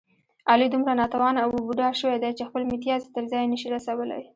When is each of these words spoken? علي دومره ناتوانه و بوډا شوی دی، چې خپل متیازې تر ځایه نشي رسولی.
علي 0.51 0.67
دومره 0.71 0.93
ناتوانه 0.99 1.41
و 1.45 1.49
بوډا 1.67 1.89
شوی 2.01 2.17
دی، 2.23 2.31
چې 2.37 2.43
خپل 2.49 2.61
متیازې 2.71 3.07
تر 3.15 3.23
ځایه 3.31 3.49
نشي 3.53 3.67
رسولی. 3.75 4.21